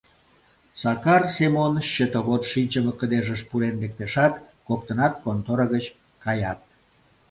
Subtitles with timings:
[0.81, 4.33] Сакар Семон счетовод шинчыме кыдежыш пурен лектешат,
[4.67, 5.85] коктынат контора гыч
[6.23, 6.59] каят.